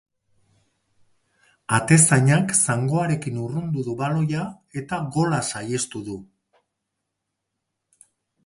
Atezainak 1.77 2.55
zangoarekin 2.59 3.37
urrundu 3.43 3.85
du 3.91 3.95
baloia 4.01 4.47
eta 4.83 4.99
gola 5.17 5.43
saihestu 5.53 6.05
du. 6.09 6.17